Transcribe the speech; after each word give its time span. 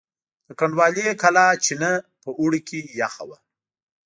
د 0.47 0.49
کنډوالې 0.59 1.07
کلا 1.21 1.45
چینه 1.63 1.91
په 2.21 2.29
اوړي 2.39 2.61
کې 2.67 2.79
یخه 3.01 3.23
وه. 3.29 3.37